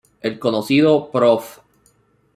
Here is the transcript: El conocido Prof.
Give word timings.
El 0.21 0.39
conocido 0.39 1.11
Prof. 1.11 1.59